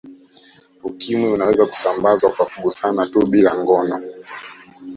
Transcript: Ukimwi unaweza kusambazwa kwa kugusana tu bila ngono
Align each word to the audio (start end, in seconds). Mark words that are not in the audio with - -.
Ukimwi 0.83 1.31
unaweza 1.33 1.65
kusambazwa 1.65 2.31
kwa 2.31 2.45
kugusana 2.45 3.05
tu 3.05 3.19
bila 3.27 3.51
ngono 3.63 3.99